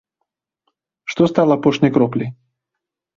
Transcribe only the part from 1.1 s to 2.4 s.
Што стала апошняй кропляй?